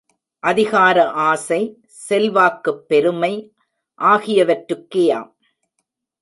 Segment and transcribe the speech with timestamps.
[0.39, 1.11] அதிகார
[1.11, 1.79] ஆசை,
[1.85, 3.53] செல்வாக்குப் பெருமை
[3.99, 5.31] ஆகியனவற்றுக்கேயாம்.